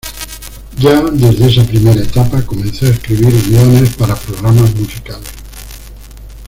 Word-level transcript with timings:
Ya 0.79 0.99
desde 1.11 1.45
esa 1.47 1.63
primera 1.63 2.01
etapa 2.01 2.41
comenzó 2.43 2.87
a 2.87 2.89
escribir 2.89 3.35
guiones 3.47 3.91
para 3.95 4.15
programas 4.15 4.73
musicales. 4.73 5.27